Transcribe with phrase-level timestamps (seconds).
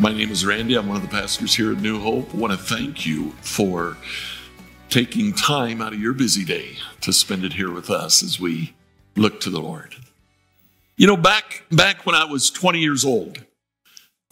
[0.00, 0.76] My name is Randy.
[0.76, 2.32] I'm one of the pastors here at New Hope.
[2.32, 3.96] I want to thank you for
[4.90, 8.74] taking time out of your busy day to spend it here with us as we
[9.16, 9.96] look to the Lord.
[10.96, 13.44] You know, back back when I was 20 years old,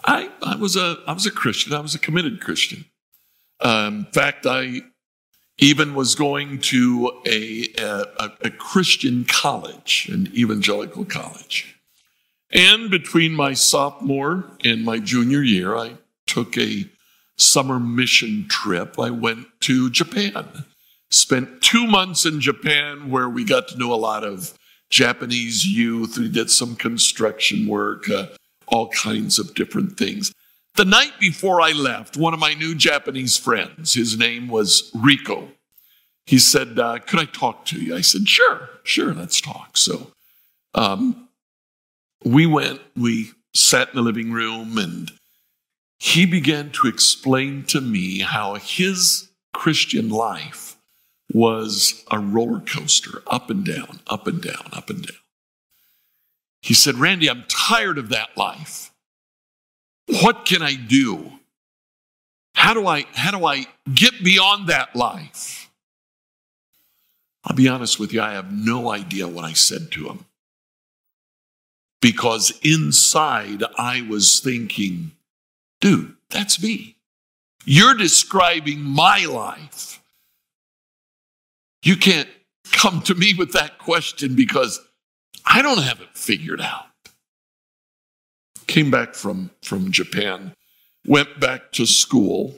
[0.05, 1.72] I, I was a I was a Christian.
[1.72, 2.84] I was a committed Christian.
[3.61, 4.83] Um, in fact, I
[5.59, 11.75] even was going to a, a, a Christian college, an evangelical college.
[12.52, 15.94] And between my sophomore and my junior year, I
[16.27, 16.88] took a
[17.36, 18.98] summer mission trip.
[18.98, 20.64] I went to Japan,
[21.11, 24.56] spent two months in Japan where we got to know a lot of
[24.91, 26.19] Japanese youth.
[26.19, 28.28] We did some construction work, uh,
[28.69, 30.33] all kinds of different things.
[30.77, 35.48] The night before I left, one of my new Japanese friends, his name was Rico,
[36.27, 37.97] he said, uh, Could I talk to you?
[37.97, 39.77] I said, Sure, sure, let's talk.
[39.77, 40.12] So
[40.75, 41.25] um,
[42.27, 45.12] we went, we sat in the living room, and
[46.00, 50.77] he began to explain to me how his Christian life
[51.32, 55.16] was a roller coaster, up and down, up and down, up and down.
[56.62, 58.91] He said, Randy, I'm tired of that life.
[60.08, 61.30] What can I do?
[62.56, 65.70] How do I, how do I get beyond that life?
[67.44, 70.25] I'll be honest with you, I have no idea what I said to him.
[72.01, 75.12] Because inside I was thinking,
[75.81, 76.97] dude, that's me.
[77.65, 80.03] You're describing my life.
[81.83, 82.29] You can't
[82.73, 84.81] come to me with that question because
[85.45, 86.87] I don't have it figured out
[88.67, 90.55] came back from, from Japan,
[91.07, 92.55] went back to school,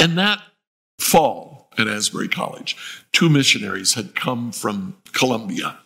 [0.00, 0.42] and that
[0.98, 2.76] fall at Asbury College,
[3.12, 5.78] two missionaries had come from Colombia.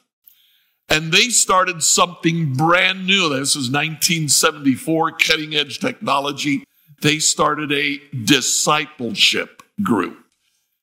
[0.94, 3.28] And they started something brand new.
[3.28, 6.62] This is 1974, cutting edge technology.
[7.02, 10.16] They started a discipleship group.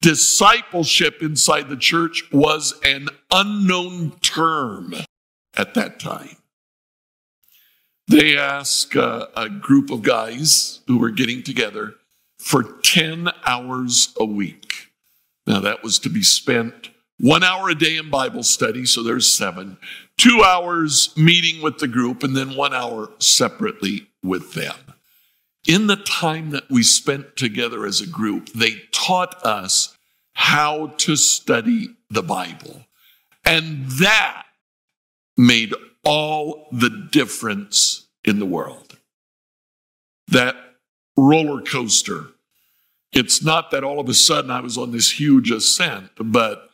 [0.02, 4.96] Discipleship inside the church was an unknown term
[5.56, 6.36] at that time.
[8.10, 11.94] They asked uh, a group of guys who were getting together
[12.38, 14.92] for 10 hours a week.
[15.48, 16.90] Now, that was to be spent
[17.22, 19.78] one hour a day in Bible study, so there's seven,
[20.18, 24.76] two hours meeting with the group, and then one hour separately with them.
[25.68, 29.96] In the time that we spent together as a group, they taught us
[30.34, 32.88] how to study the Bible.
[33.46, 34.46] And that
[35.38, 38.98] made all the difference in the world.
[40.28, 40.56] That
[41.16, 42.28] roller coaster.
[43.14, 46.71] It's not that all of a sudden I was on this huge ascent, but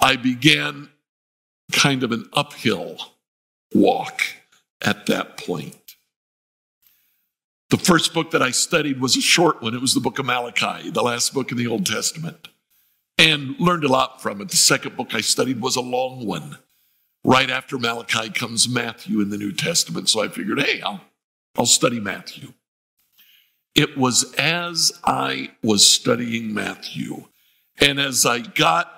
[0.00, 0.90] I began
[1.72, 2.98] kind of an uphill
[3.74, 4.22] walk
[4.80, 5.96] at that point.
[7.70, 9.74] The first book that I studied was a short one.
[9.74, 12.48] It was the book of Malachi, the last book in the Old Testament,
[13.18, 14.48] and learned a lot from it.
[14.48, 16.58] The second book I studied was a long one.
[17.24, 20.08] Right after Malachi comes Matthew in the New Testament.
[20.08, 21.02] So I figured, hey, I'll,
[21.58, 22.54] I'll study Matthew.
[23.74, 27.26] It was as I was studying Matthew
[27.80, 28.97] and as I got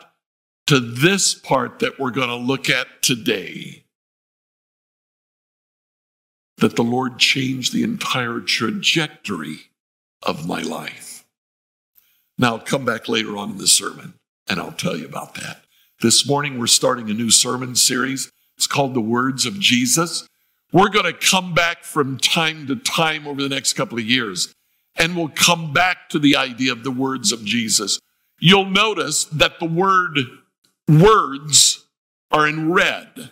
[0.70, 3.82] to this part that we're going to look at today
[6.58, 9.62] that the Lord changed the entire trajectory
[10.22, 11.24] of my life.
[12.38, 14.14] Now, I'll come back later on in the sermon
[14.48, 15.64] and I'll tell you about that.
[16.02, 18.30] This morning, we're starting a new sermon series.
[18.56, 20.28] It's called The Words of Jesus.
[20.70, 24.54] We're going to come back from time to time over the next couple of years,
[24.94, 27.98] and we'll come back to the idea of the words of Jesus.
[28.38, 30.20] You'll notice that the word
[30.98, 31.84] words
[32.30, 33.30] are in red.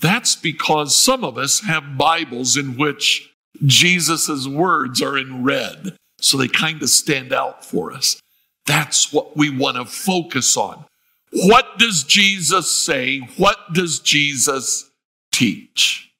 [0.00, 3.32] That's because some of us have Bibles in which
[3.64, 8.20] Jesus' words are in red, so they kind of stand out for us.
[8.66, 10.84] That's what we want to focus on.
[11.32, 13.20] What does Jesus say?
[13.36, 14.90] What does Jesus
[15.32, 16.10] teach?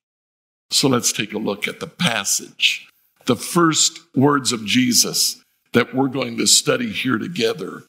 [0.70, 2.88] So let's take a look at the passage.
[3.26, 5.40] The first words of Jesus
[5.72, 7.84] that we're going to study here together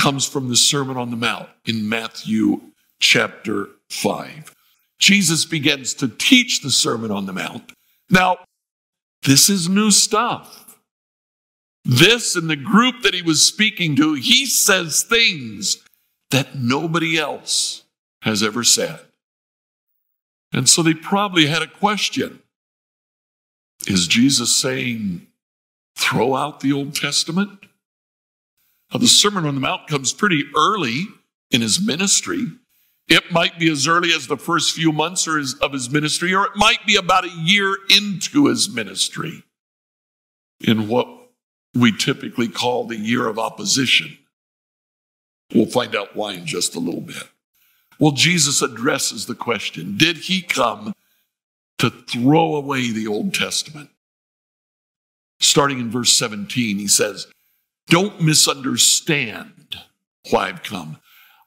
[0.00, 2.62] comes from the Sermon on the Mount in Matthew
[3.00, 4.54] chapter 5.
[4.98, 7.72] Jesus begins to teach the Sermon on the Mount.
[8.08, 8.38] Now,
[9.24, 10.78] this is new stuff.
[11.84, 15.84] This and the group that he was speaking to, he says things
[16.30, 17.82] that nobody else
[18.22, 19.00] has ever said.
[20.50, 22.40] And so they probably had a question
[23.86, 25.26] Is Jesus saying,
[25.94, 27.66] throw out the Old Testament?
[28.92, 31.06] Now, the Sermon on the Mount comes pretty early
[31.50, 32.46] in his ministry.
[33.08, 36.56] It might be as early as the first few months of his ministry, or it
[36.56, 39.44] might be about a year into his ministry
[40.60, 41.08] in what
[41.74, 44.18] we typically call the year of opposition.
[45.54, 47.28] We'll find out why in just a little bit.
[47.98, 50.94] Well, Jesus addresses the question Did he come
[51.78, 53.90] to throw away the Old Testament?
[55.40, 57.26] Starting in verse 17, he says,
[57.90, 59.80] Don't misunderstand
[60.30, 60.98] why I've come.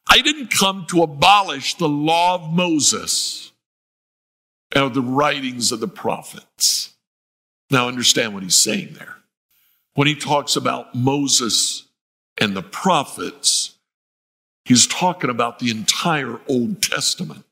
[0.07, 3.53] I didn't come to abolish the law of Moses
[4.75, 6.93] and the writings of the prophets.
[7.71, 9.15] Now, understand what he's saying there.
[9.93, 11.87] When he talks about Moses
[12.37, 13.75] and the prophets,
[14.65, 17.45] he's talking about the entire Old Testament.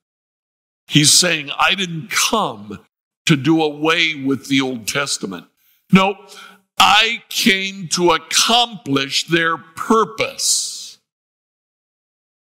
[0.88, 2.80] He's saying, I didn't come
[3.26, 5.46] to do away with the Old Testament.
[5.94, 6.18] No,
[6.83, 10.98] I came to accomplish their purpose.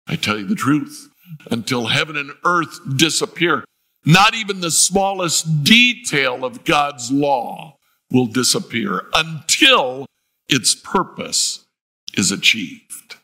[0.07, 1.09] I tell you the truth,
[1.51, 3.65] until heaven and earth disappear,
[4.05, 7.79] not even the smallest detail of God's law
[8.13, 10.07] will disappear until
[10.49, 11.67] its purpose
[12.17, 13.17] is achieved.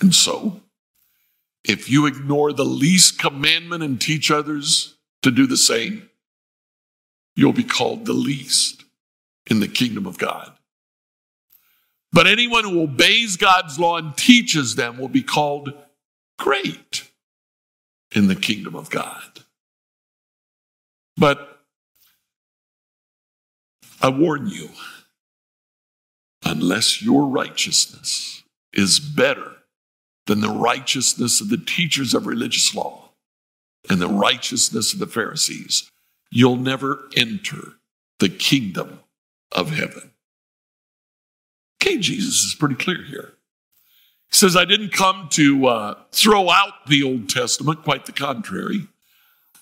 [0.00, 0.62] And so,
[1.64, 6.08] if you ignore the least commandment and teach others to do the same,
[7.36, 8.82] you'll be called the least
[9.48, 10.52] in the kingdom of God.
[12.12, 15.72] But anyone who obeys God's law and teaches them will be called
[16.38, 17.08] great
[18.14, 19.40] in the kingdom of God.
[21.16, 21.60] But
[24.00, 24.70] I warn you,
[26.44, 28.42] unless your righteousness
[28.72, 29.52] is better
[30.26, 33.10] than the righteousness of the teachers of religious law
[33.88, 35.90] and the righteousness of the Pharisees,
[36.30, 37.74] you'll never enter
[38.18, 39.00] the kingdom
[39.52, 40.10] of heaven.
[41.82, 43.34] Okay, Jesus is pretty clear here.
[44.30, 48.86] He says, I didn't come to uh, throw out the Old Testament, quite the contrary.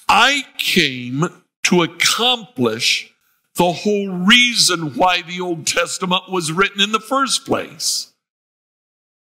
[0.09, 1.29] I came
[1.65, 3.13] to accomplish
[3.57, 8.13] the whole reason why the Old Testament was written in the first place.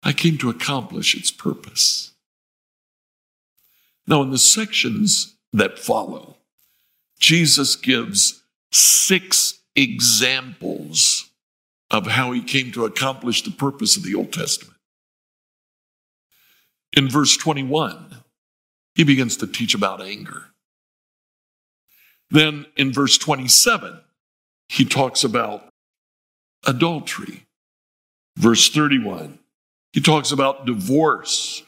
[0.03, 2.13] I came to accomplish its purpose.
[4.07, 6.37] Now, in the sections that follow,
[7.19, 11.29] Jesus gives six examples
[11.89, 14.77] of how he came to accomplish the purpose of the Old Testament.
[16.93, 18.17] In verse 21,
[18.95, 20.47] he begins to teach about anger.
[22.29, 23.99] Then in verse 27,
[24.69, 25.67] he talks about
[26.65, 27.45] adultery.
[28.37, 29.39] Verse 31,
[29.91, 31.63] he talks about divorce.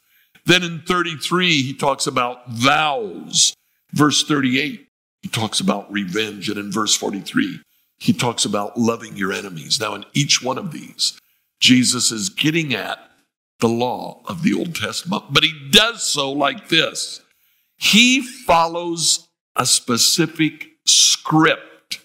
[0.46, 3.54] Then in 33, he talks about vows.
[3.92, 4.86] Verse 38,
[5.22, 6.48] he talks about revenge.
[6.48, 7.60] And in verse 43,
[8.04, 9.80] he talks about loving your enemies.
[9.80, 11.18] Now, in each one of these,
[11.58, 12.98] Jesus is getting at
[13.60, 17.22] the law of the Old Testament, but he does so like this
[17.78, 22.00] he follows a specific script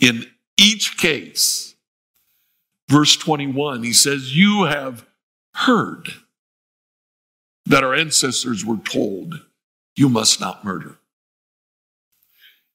[0.00, 0.24] in
[0.58, 1.74] each case.
[2.88, 5.04] Verse 21, he says, You have
[5.56, 6.08] heard
[7.66, 9.42] that our ancestors were told,
[9.94, 10.96] You must not murder.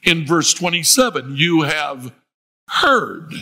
[0.03, 2.13] In verse 27, you have
[2.69, 3.33] heard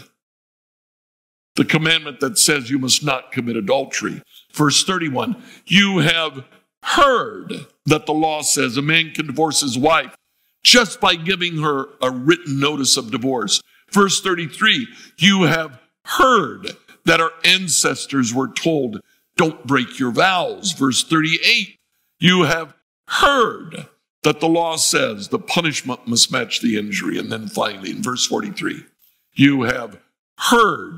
[1.56, 4.22] the commandment that says you must not commit adultery.
[4.54, 6.46] Verse 31, you have
[6.84, 10.16] heard that the law says a man can divorce his wife
[10.64, 13.62] just by giving her a written notice of divorce.
[13.92, 14.88] Verse 33,
[15.18, 16.72] you have heard
[17.06, 19.02] that our ancestors were told,
[19.36, 20.72] don't break your vows.
[20.74, 21.78] Verse 38,
[22.20, 22.74] you have
[23.08, 23.88] heard
[24.24, 27.18] that the law says the punishment must match the injury.
[27.18, 28.86] And then finally, in verse 43,
[29.34, 30.00] you have
[30.38, 30.98] heard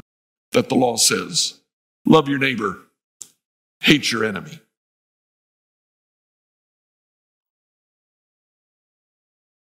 [0.51, 1.59] that the law says,
[2.05, 2.79] love your neighbor,
[3.79, 4.59] hate your enemy.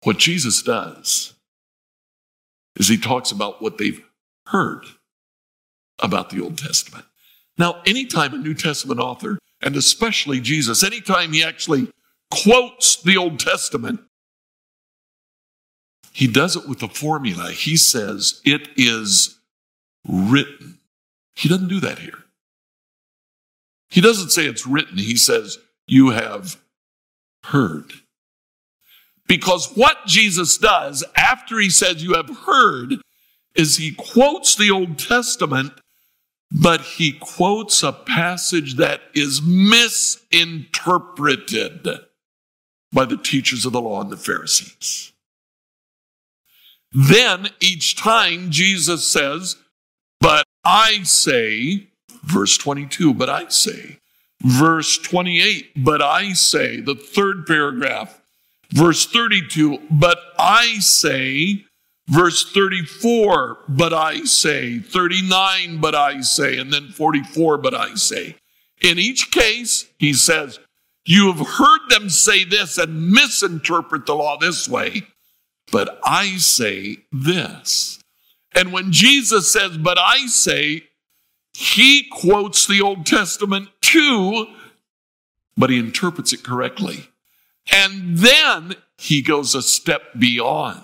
[0.04, 1.34] What Jesus does
[2.78, 4.02] is he talks about what they've
[4.48, 4.86] heard
[6.00, 7.06] about the Old Testament.
[7.58, 11.92] Now, anytime a New Testament author, and especially Jesus, anytime he actually
[12.32, 14.00] quotes the Old Testament,
[16.18, 17.52] he does it with a formula.
[17.52, 19.38] He says, It is
[20.04, 20.80] written.
[21.36, 22.24] He doesn't do that here.
[23.92, 24.98] He doesn't say it's written.
[24.98, 26.60] He says, You have
[27.44, 27.92] heard.
[29.28, 32.96] Because what Jesus does after he says, You have heard,
[33.54, 35.74] is he quotes the Old Testament,
[36.50, 41.88] but he quotes a passage that is misinterpreted
[42.92, 45.14] by the teachers of the law and the Pharisees.
[47.00, 49.56] Then each time Jesus says,
[50.20, 51.89] But I say,
[52.24, 54.00] verse 22, but I say,
[54.42, 58.20] verse 28, but I say, the third paragraph,
[58.72, 61.66] verse 32, but I say,
[62.08, 68.38] verse 34, but I say, 39, but I say, and then 44, but I say.
[68.82, 70.60] In each case, he says,
[71.06, 75.04] You have heard them say this and misinterpret the law this way,
[75.72, 78.00] but I say this.
[78.56, 80.84] And when Jesus says, But I say,
[81.54, 84.48] he quotes the Old Testament too,
[85.56, 87.10] but he interprets it correctly.
[87.72, 90.82] And then he goes a step beyond.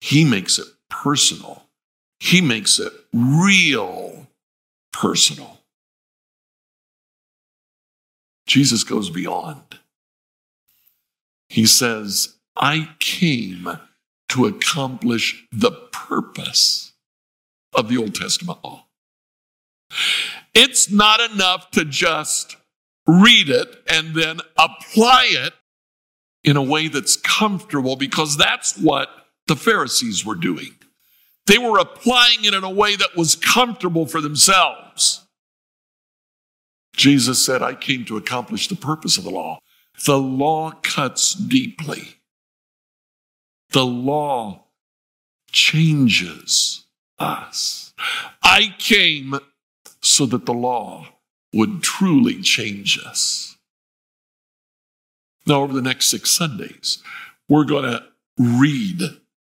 [0.00, 1.64] He makes it personal.
[2.18, 4.28] He makes it real
[4.92, 5.60] personal.
[8.46, 9.78] Jesus goes beyond.
[11.48, 13.78] He says, I came
[14.32, 16.92] to accomplish the purpose
[17.74, 18.86] of the Old Testament law.
[20.54, 22.56] It's not enough to just
[23.06, 25.52] read it and then apply it
[26.44, 29.10] in a way that's comfortable because that's what
[29.48, 30.76] the Pharisees were doing.
[31.46, 35.26] They were applying it in a way that was comfortable for themselves.
[36.96, 39.58] Jesus said, I came to accomplish the purpose of the law.
[40.06, 42.16] The law cuts deeply.
[43.72, 44.64] The law
[45.50, 46.84] changes
[47.18, 47.94] us.
[48.42, 49.38] I came
[50.00, 51.06] so that the law
[51.52, 53.56] would truly change us.
[55.46, 57.02] Now, over the next six Sundays,
[57.48, 58.04] we're going to
[58.38, 59.00] read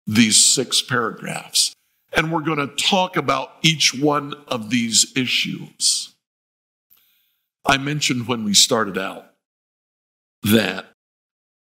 [0.05, 1.73] these six paragraphs
[2.15, 6.13] and we're going to talk about each one of these issues.
[7.65, 9.31] I mentioned when we started out
[10.43, 10.87] that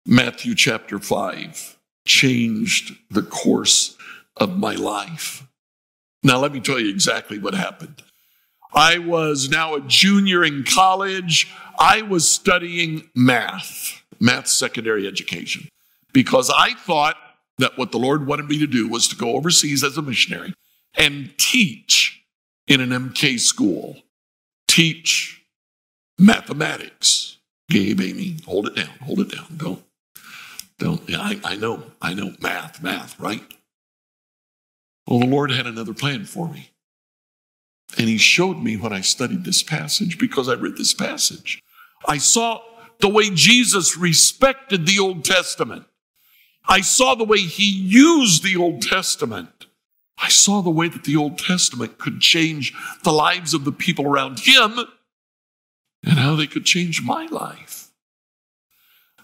[0.06, 1.75] Matthew chapter 5
[2.06, 3.98] changed the course
[4.38, 5.48] of my life.
[6.24, 8.02] Now, let me tell you exactly what happened.
[8.74, 11.52] I was now a junior in college.
[11.80, 15.70] I was studying math, math secondary education,
[16.14, 17.16] because I thought
[17.58, 20.54] that what the Lord wanted me to do was to go overseas as a missionary
[20.98, 22.22] and teach
[22.68, 23.98] in an MK school,
[24.68, 25.46] teach
[26.20, 27.38] mathematics.
[27.70, 29.46] Gabe, Amy, hold it down, hold it down.
[29.56, 29.85] Don't,
[30.78, 33.44] don't, yeah, I, I know, I know math, math, right?
[35.08, 36.72] Well, the Lord had another plan for me.
[37.98, 41.62] And he showed me when I studied this passage because I read this passage.
[42.08, 42.62] I saw
[43.00, 45.86] the way Jesus respected the Old Testament.
[46.68, 49.68] I saw the way he used the Old Testament.
[50.18, 54.08] I saw the way that the Old Testament could change the lives of the people
[54.08, 54.80] around him
[56.04, 57.85] and how they could change my life.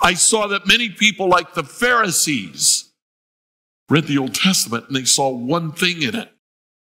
[0.02, 2.90] I saw that many people, like the Pharisees,
[3.90, 6.32] read the Old Testament and they saw one thing in it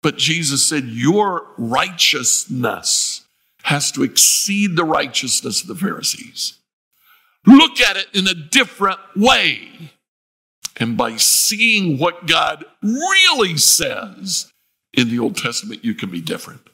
[0.03, 3.25] but Jesus said, Your righteousness
[3.63, 6.59] has to exceed the righteousness of the Pharisees.
[7.47, 9.93] Look at it in a different way.
[10.77, 14.53] And by seeing what God really says
[14.93, 16.69] in the Old Testament, you can be different.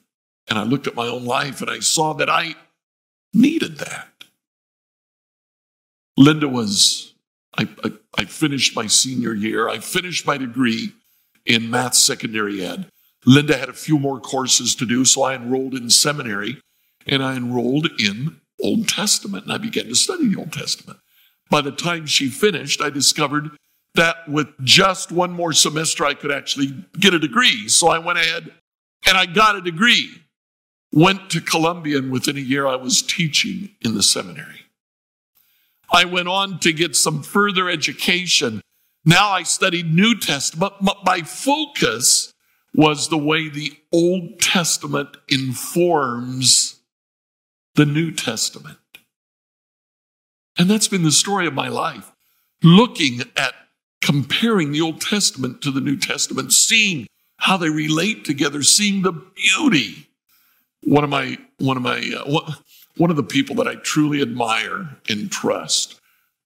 [0.49, 2.55] And I looked at my own life and I saw that I
[3.35, 4.09] needed that.
[6.19, 7.15] Linda was,
[7.57, 10.93] I, I, I finished my senior year, I finished my degree
[11.47, 12.91] in math secondary ed.
[13.25, 16.61] Linda had a few more courses to do, so I enrolled in seminary
[17.07, 20.99] and I enrolled in Old Testament and I began to study the Old Testament.
[21.51, 23.51] By the time she finished, I discovered
[23.95, 27.69] that with just one more semester, I could actually get a degree.
[27.69, 28.53] So I went ahead
[29.07, 30.11] and I got a degree.
[30.91, 34.68] Went to Columbia, and within a year, I was teaching in the seminary.
[35.91, 38.61] I went on to get some further education.
[39.05, 42.33] Now I studied New Testament, but my focus
[42.75, 46.81] was the way the Old Testament informs
[47.75, 48.79] the New Testament.
[50.59, 52.13] And that's been the story of my life.
[52.63, 53.55] Looking at
[54.03, 57.07] comparing the Old Testament to the New Testament, seeing
[57.39, 60.09] how they relate together, seeing the beauty.
[60.83, 62.53] One of my, one of my, uh,
[62.99, 65.99] one of the people that I truly admire and trust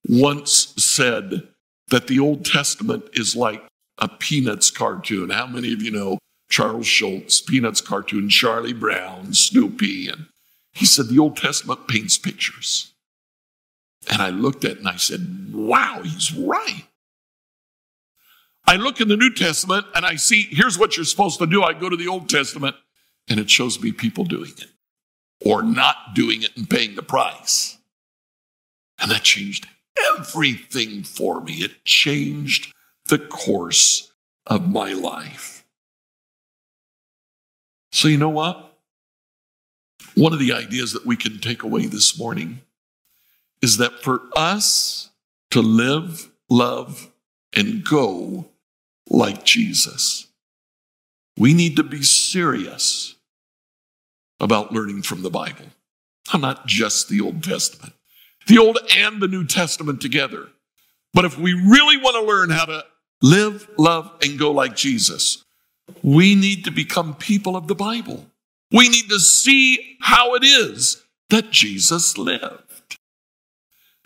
[0.08, 1.48] once said
[1.88, 3.62] that the Old Testament is like
[3.98, 5.30] a Peanuts cartoon.
[5.30, 6.18] How many of you know
[6.50, 10.08] Charles Schulz, Peanuts cartoon, Charlie Brown, Snoopy?
[10.08, 10.26] And
[10.72, 12.92] he said the Old Testament paints pictures.
[14.10, 16.84] And I looked at it and I said, wow, he's right.
[18.66, 21.62] I look in the New Testament and I see, here's what you're supposed to do.
[21.62, 22.76] I go to the Old Testament
[23.28, 24.66] and it shows me people doing it
[25.44, 27.78] or not doing it and paying the price.
[28.98, 29.66] And that changed
[30.16, 31.54] everything for me.
[31.54, 32.72] It changed
[33.08, 34.12] the course
[34.46, 35.64] of my life.
[37.90, 38.78] So, you know what?
[40.14, 42.60] One of the ideas that we can take away this morning
[43.60, 45.10] is that for us
[45.50, 47.10] to live, love,
[47.54, 48.48] and go
[49.08, 50.28] like Jesus,
[51.36, 53.16] we need to be serious
[54.42, 55.64] about learning from the Bible.
[56.32, 57.94] I'm Not just the Old Testament,
[58.46, 60.48] the Old and the New Testament together.
[61.14, 62.84] But if we really want to learn how to
[63.22, 65.44] live, love, and go like Jesus,
[66.02, 68.26] we need to become people of the Bible.
[68.70, 72.98] We need to see how it is that Jesus lived.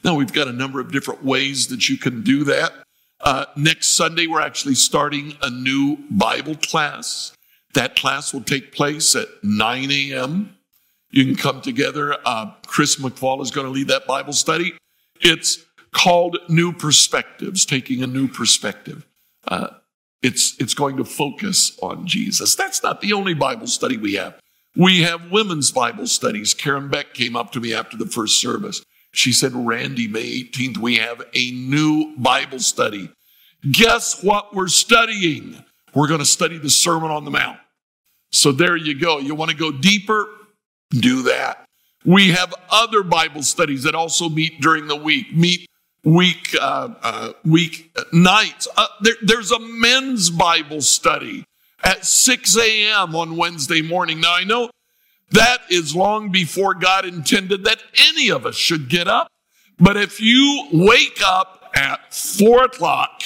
[0.05, 2.73] Now, we've got a number of different ways that you can do that.
[3.21, 7.36] Uh, next Sunday, we're actually starting a new Bible class.
[7.77, 10.57] That class will take place at 9 a.m.
[11.11, 12.17] You can come together.
[12.25, 14.73] Uh, Chris McFall is going to lead that Bible study.
[15.21, 19.07] It's called New Perspectives, taking a new perspective.
[19.47, 19.69] Uh,
[20.23, 22.55] it's, it's going to focus on Jesus.
[22.55, 24.41] That's not the only Bible study we have.
[24.75, 26.55] We have women's Bible studies.
[26.55, 28.83] Karen Beck came up to me after the first service.
[29.13, 33.11] She said, Randy, May 18th, we have a new Bible study.
[33.71, 35.63] Guess what we're studying?
[35.95, 37.59] We're going to study the Sermon on the Mount.
[38.37, 39.19] So there you go.
[39.19, 40.29] You want to go deeper?
[40.91, 41.65] Do that.
[42.05, 45.67] We have other Bible studies that also meet during the week, meet
[46.05, 48.69] week uh, uh, week nights.
[48.77, 51.45] Uh, there, there's a men's Bible study
[51.83, 53.17] at 6 a.m.
[53.17, 54.21] on Wednesday morning.
[54.21, 54.71] Now I know
[55.31, 59.29] that is long before God intended that any of us should get up.
[59.79, 63.23] But if you wake up at four o'clock,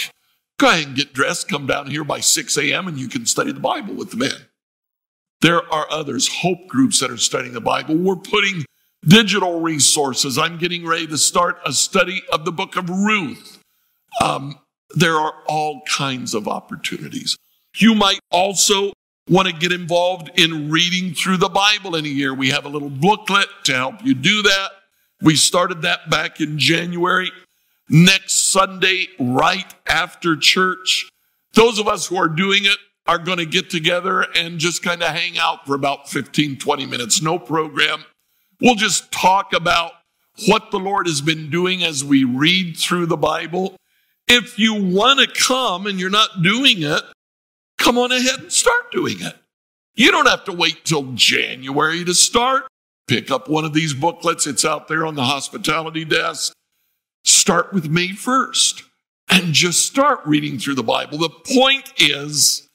[0.58, 3.52] go ahead and get dressed, come down here by 6 a.m., and you can study
[3.52, 4.46] the Bible with the men.
[5.40, 7.96] There are others, hope groups that are studying the Bible.
[7.96, 8.64] We're putting
[9.06, 10.36] digital resources.
[10.38, 13.58] I'm getting ready to start a study of the book of Ruth.
[14.20, 14.58] Um,
[14.94, 17.38] there are all kinds of opportunities.
[17.76, 18.92] You might also
[19.28, 22.34] want to get involved in reading through the Bible in a year.
[22.34, 24.70] We have a little booklet to help you do that.
[25.22, 27.30] We started that back in January.
[27.88, 31.08] Next Sunday, right after church,
[31.54, 32.78] those of us who are doing it
[33.10, 36.86] are going to get together and just kind of hang out for about 15, 20
[36.86, 37.20] minutes.
[37.20, 38.04] No program.
[38.60, 39.94] We'll just talk about
[40.46, 43.74] what the Lord has been doing as we read through the Bible.
[44.28, 47.02] If you want to come and you're not doing it,
[47.78, 49.34] come on ahead and start doing it.
[49.96, 52.68] You don't have to wait till January to start.
[53.08, 54.46] Pick up one of these booklets.
[54.46, 56.52] It's out there on the hospitality desk.
[57.24, 58.84] Start with May 1st
[59.30, 61.18] and just start reading through the Bible.
[61.18, 62.68] The point is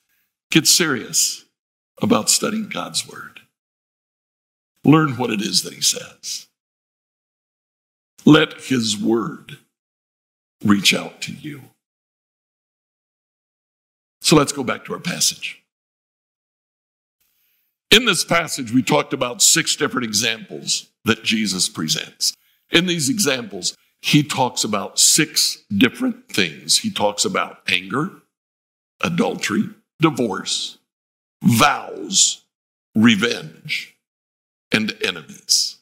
[0.51, 1.45] get serious
[2.01, 3.41] about studying God's Word.
[4.83, 6.47] Learn what it is that He says.
[8.25, 9.57] Let His Word
[10.63, 11.61] reach out to you.
[14.21, 15.61] So let's go back to our passage.
[17.91, 22.35] In this passage, we talked about six different examples that Jesus presents.
[22.71, 26.79] In these examples, he talks about six different things.
[26.79, 28.11] He talks about anger,
[29.01, 30.77] adultery, divorce,
[31.43, 32.43] vows,
[32.95, 33.95] revenge,
[34.71, 35.77] and enemies.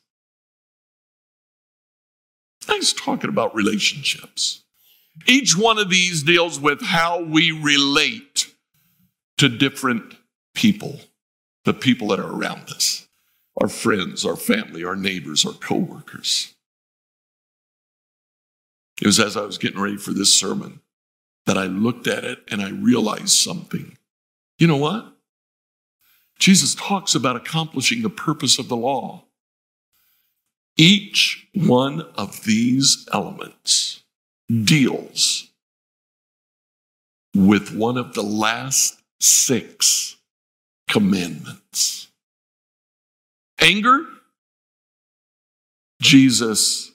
[2.67, 4.63] He's talking about relationships.
[5.27, 8.47] Each one of these deals with how we relate
[9.37, 10.15] to different
[10.55, 10.99] people,
[11.65, 13.07] the people that are around us,
[13.61, 16.53] our friends, our family, our neighbors, our coworkers.
[19.01, 20.79] It was as I was getting ready for this sermon
[21.45, 23.97] that I looked at it and I realized something.
[24.57, 25.13] You know what?
[26.39, 29.25] Jesus talks about accomplishing the purpose of the law.
[30.75, 34.03] Each one of these elements
[34.63, 35.47] deals
[37.35, 40.17] with one of the last six
[40.87, 42.09] commandments.
[43.59, 44.05] Anger,
[46.01, 46.91] Jesus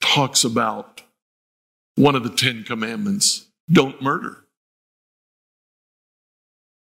[0.00, 1.02] talks about
[1.96, 4.41] one of the Ten Commandments don't murder.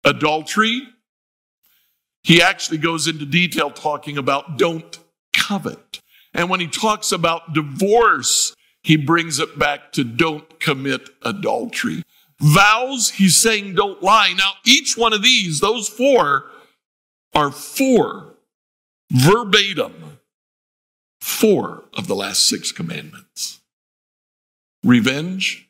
[0.04, 0.82] Adultery,
[2.22, 4.98] he actually goes into detail talking about don't
[5.32, 6.00] covet.
[6.32, 12.02] And when he talks about divorce, he brings it back to don't commit adultery.
[12.40, 14.32] Vows, he's saying don't lie.
[14.36, 16.46] Now, each one of these, those four,
[17.34, 18.34] are four
[19.10, 20.18] verbatim,
[21.20, 23.60] four of the last six commandments.
[24.82, 25.69] Revenge,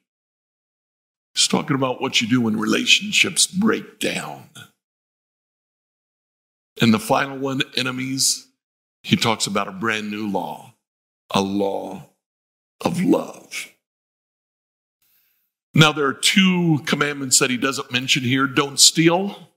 [1.35, 4.49] he's talking about what you do when relationships break down.
[6.81, 8.49] And the final one, enemies,
[9.03, 10.75] he talks about a brand new law,
[11.31, 12.11] a law
[12.81, 13.69] of love.
[15.75, 19.49] Now, there are two commandments that he doesn't mention here don't steal.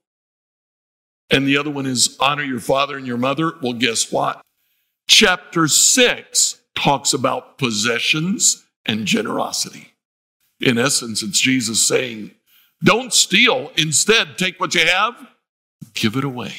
[1.29, 3.53] And the other one is honor your father and your mother.
[3.61, 4.41] Well, guess what?
[5.07, 9.92] Chapter six talks about possessions and generosity.
[10.63, 12.31] In essence, it's Jesus saying,
[12.83, 13.71] don't steal.
[13.77, 15.15] Instead, take what you have,
[15.93, 16.53] give it away.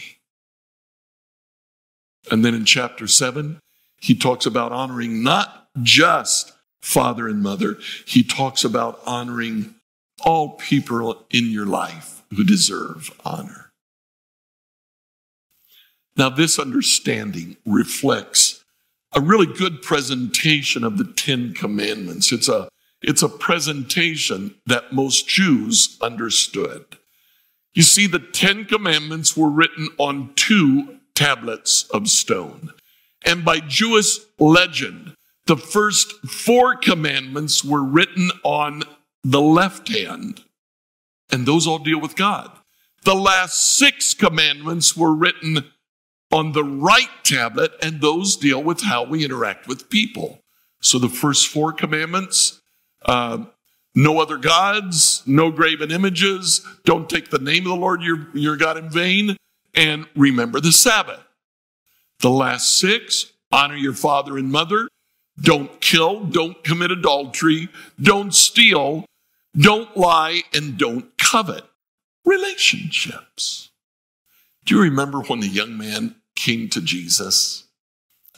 [2.30, 3.60] And then in chapter seven,
[4.00, 9.74] he talks about honoring not just father and mother, he talks about honoring
[10.22, 13.72] all people in your life who deserve honor.
[16.16, 18.62] Now, this understanding reflects
[19.12, 22.32] a really good presentation of the Ten Commandments.
[22.32, 22.68] It's a,
[23.06, 26.84] it's a presentation that most Jews understood.
[27.74, 32.70] You see, the Ten Commandments were written on two tablets of stone.
[33.24, 35.14] And by Jewish legend,
[35.46, 38.84] the first four commandments were written on
[39.22, 40.42] the left hand,
[41.30, 42.50] and those all deal with God.
[43.04, 45.70] The last six commandments were written
[46.32, 50.40] on the right tablet, and those deal with how we interact with people.
[50.80, 52.60] So the first four commandments
[53.04, 53.44] uh,
[53.94, 58.56] no other gods, no graven images, don't take the name of the Lord your, your
[58.56, 59.36] God in vain,
[59.74, 61.20] and remember the Sabbath.
[62.20, 64.88] The last six honor your father and mother,
[65.40, 67.68] don't kill, don't commit adultery,
[68.00, 69.04] don't steal,
[69.56, 71.64] don't lie, and don't covet.
[72.24, 73.70] Relationships.
[74.64, 77.64] Do you remember when the young man came to Jesus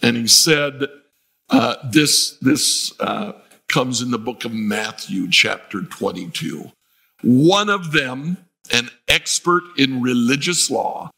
[0.03, 0.87] and he said,
[1.49, 3.33] uh, This, this uh,
[3.69, 6.71] comes in the book of Matthew, chapter 22.
[7.23, 8.39] One of them,
[8.73, 11.11] an expert in religious law,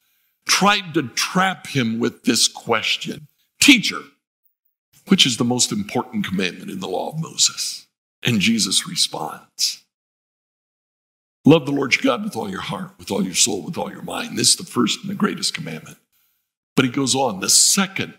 [0.47, 3.29] tried to trap him with this question
[3.61, 4.01] Teacher,
[5.09, 7.87] which is the most important commandment in the law of Moses?
[8.23, 9.85] And Jesus responds
[11.45, 13.91] Love the Lord your God with all your heart, with all your soul, with all
[13.91, 14.37] your mind.
[14.37, 15.99] This is the first and the greatest commandment.
[16.77, 18.15] But he goes on, the second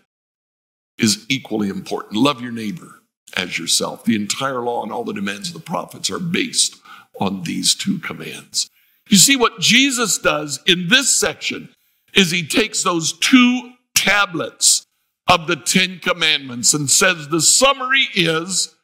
[0.98, 2.16] is equally important.
[2.16, 2.99] Love your neighbor
[3.36, 4.04] as yourself.
[4.04, 6.76] The entire law and all the demands of the prophets are based
[7.20, 8.68] on these two commands.
[9.08, 11.70] You see, what Jesus does in this section
[12.14, 14.86] is he takes those two tablets
[15.28, 18.74] of the Ten Commandments and says the summary is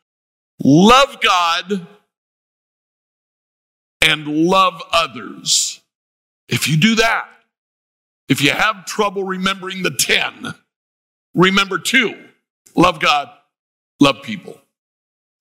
[0.62, 1.86] love God
[4.00, 5.80] and love others.
[6.48, 7.28] If you do that,
[8.28, 10.54] if you have trouble remembering the 10,
[11.34, 12.14] remember two
[12.76, 13.30] love God,
[14.00, 14.60] love people.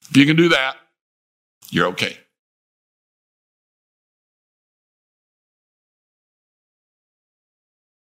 [0.09, 0.77] If you can do that,
[1.69, 2.17] you're okay.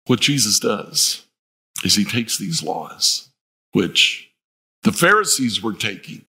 [0.05, 1.25] What Jesus does
[1.83, 3.29] is he takes these laws,
[3.73, 4.31] which
[4.83, 6.25] the Pharisees were taking,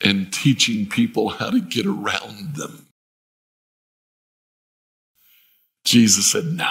[0.00, 2.86] and teaching people how to get around them.
[5.84, 6.70] Jesus said, No,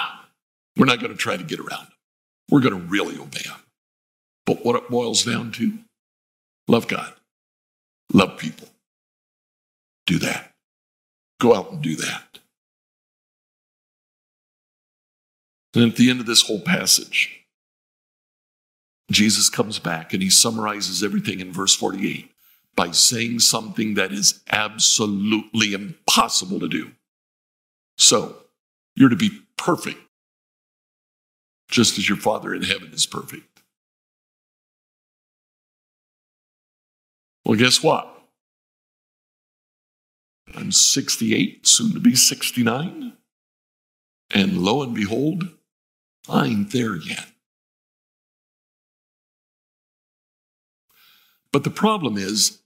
[0.76, 1.95] we're not going to try to get around him.
[2.50, 3.56] We're going to really obey him.
[4.44, 5.78] But what it boils down to
[6.68, 7.12] love God,
[8.12, 8.68] love people.
[10.06, 10.54] Do that.
[11.40, 12.38] Go out and do that.
[15.74, 17.44] And at the end of this whole passage,
[19.10, 22.30] Jesus comes back and he summarizes everything in verse 48
[22.74, 26.92] by saying something that is absolutely impossible to do.
[27.98, 28.36] So,
[28.94, 29.98] you're to be perfect,
[31.68, 33.62] just as your Father in heaven is perfect.
[37.44, 38.12] Well, guess what?
[40.54, 43.12] I'm 68, soon to be 69.
[44.32, 45.48] And lo and behold,
[46.28, 47.26] I ain't there yet.
[51.52, 52.60] But the problem is,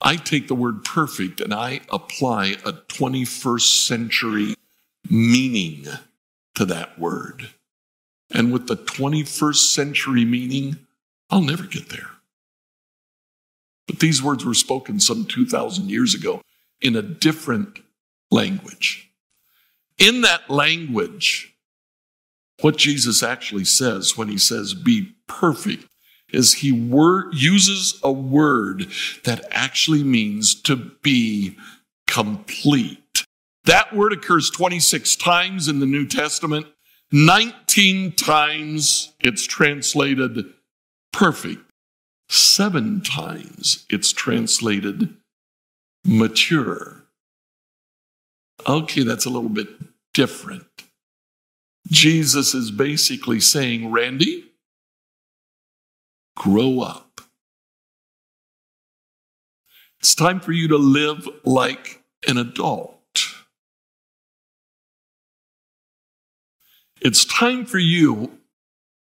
[0.00, 4.54] I take the word perfect and I apply a 21st century
[5.08, 5.86] meaning
[6.54, 7.50] to that word.
[8.30, 10.86] And with the 21st century meaning,
[11.30, 12.08] I'll never get there.
[13.86, 16.42] But these words were spoken some 2,000 years ago
[16.80, 17.80] in a different
[18.30, 19.10] language.
[19.98, 21.54] In that language,
[22.60, 25.86] what Jesus actually says when he says, be perfect,
[26.32, 28.86] is he wor- uses a word
[29.24, 31.56] that actually means to be
[32.06, 33.24] complete.
[33.64, 36.66] That word occurs 26 times in the New Testament.
[37.12, 40.44] 19 times it's translated
[41.12, 41.60] perfect.
[42.28, 45.16] seven times it's translated
[46.04, 47.04] mature.
[48.68, 49.68] Okay, that's a little bit
[50.14, 50.66] different.
[51.88, 54.44] Jesus is basically saying, Randy,
[56.36, 57.20] grow up.
[59.98, 62.99] It's time for you to live like an adult.
[67.00, 68.38] It's time for you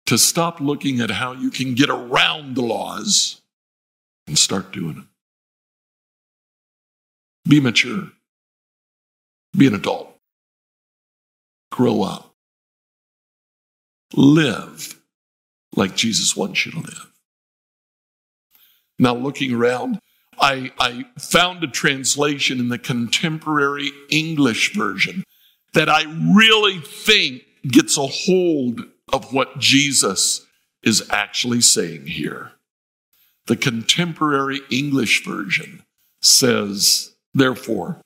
[0.06, 3.40] to stop looking at how you can get around the laws
[4.26, 5.08] and start doing them.
[7.48, 8.10] Be mature.
[9.56, 10.16] Be an adult.
[11.70, 12.34] Grow up.
[14.14, 15.00] Live
[15.76, 17.12] like Jesus wants you to live.
[18.98, 19.98] Now, looking around,
[20.38, 25.24] I, I found a translation in the contemporary English version
[25.72, 26.04] that I
[26.34, 28.80] really think gets a hold
[29.12, 30.46] of what Jesus
[30.82, 32.52] is actually saying here.
[33.46, 35.82] The contemporary English version
[36.22, 38.00] says, therefore,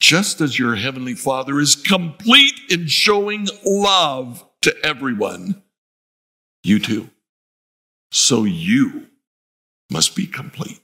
[0.00, 5.62] just as your heavenly Father is complete in showing love to everyone,
[6.62, 7.10] you too.
[8.10, 9.06] So you
[9.90, 10.80] must be complete.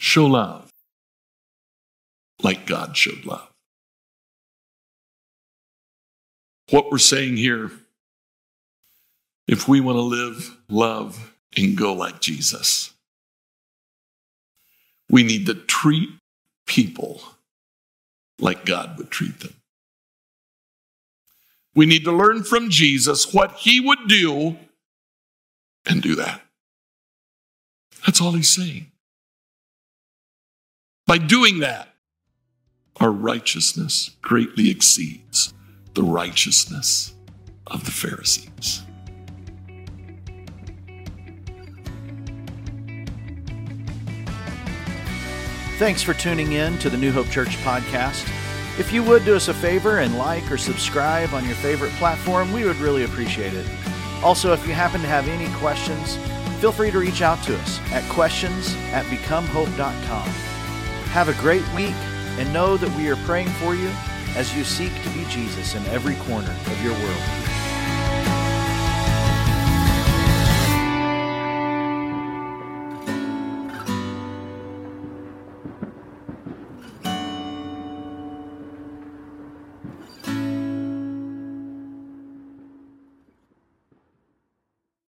[0.00, 0.70] Show love
[2.42, 3.47] like God showed love.
[6.70, 7.70] What we're saying here,
[9.46, 12.92] if we want to live, love, and go like Jesus,
[15.08, 16.10] we need to treat
[16.66, 17.22] people
[18.38, 19.54] like God would treat them.
[21.74, 24.58] We need to learn from Jesus what he would do
[25.86, 26.42] and do that.
[28.04, 28.90] That's all he's saying.
[31.06, 31.94] By doing that,
[33.00, 35.54] our righteousness greatly exceeds
[35.94, 37.14] the righteousness
[37.66, 38.82] of the Pharisees.
[45.78, 48.28] Thanks for tuning in to the New Hope Church podcast.
[48.80, 52.52] If you would do us a favor and like or subscribe on your favorite platform,
[52.52, 53.66] we would really appreciate it.
[54.24, 56.16] Also, if you happen to have any questions,
[56.60, 60.28] feel free to reach out to us at questions at becomehope.com.
[61.10, 61.94] Have a great week
[62.38, 63.90] and know that we are praying for you
[64.38, 67.57] as you seek to be Jesus in every corner of your world.